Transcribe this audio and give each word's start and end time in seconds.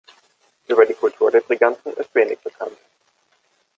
Über 0.67 0.83
die 0.87 0.95
Kultur 0.95 1.29
der 1.29 1.41
Briganten 1.41 1.93
ist 1.93 2.15
wenig 2.15 2.39
bekannt. 2.39 2.75